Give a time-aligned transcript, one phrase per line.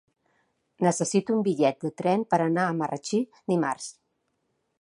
[0.85, 3.93] Necessito un bitllet de tren per anar a Marratxí dimarts.